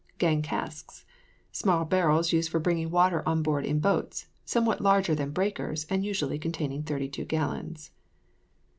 GANG 0.17 0.41
CASKS. 0.41 1.05
Small 1.51 1.85
barrels 1.85 2.33
used 2.33 2.49
for 2.49 2.59
bringing 2.59 2.89
water 2.89 3.21
on 3.29 3.43
board 3.43 3.67
in 3.67 3.77
boats; 3.79 4.25
somewhat 4.43 4.81
larger 4.81 5.13
than 5.13 5.29
breakers, 5.29 5.85
and 5.91 6.03
usually 6.03 6.39
containing 6.39 6.81
32 6.81 7.23
gallons. 7.25 7.91